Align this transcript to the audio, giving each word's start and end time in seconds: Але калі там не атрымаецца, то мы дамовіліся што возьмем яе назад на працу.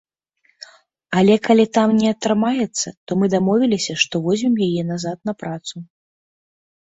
Але 1.19 1.35
калі 1.47 1.65
там 1.77 1.89
не 1.97 2.07
атрымаецца, 2.13 2.87
то 3.11 3.19
мы 3.23 3.29
дамовіліся 3.35 3.93
што 4.05 4.15
возьмем 4.25 4.55
яе 4.69 4.83
назад 4.91 5.17
на 5.31 5.35
працу. 5.43 5.75